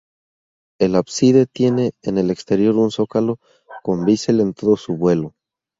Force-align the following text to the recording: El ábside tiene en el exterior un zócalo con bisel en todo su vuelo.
El 0.79 0.95
ábside 0.95 1.45
tiene 1.45 1.91
en 2.01 2.17
el 2.17 2.31
exterior 2.31 2.75
un 2.75 2.89
zócalo 2.89 3.37
con 3.83 4.03
bisel 4.03 4.39
en 4.39 4.55
todo 4.55 4.75
su 4.75 4.95
vuelo. 4.97 5.35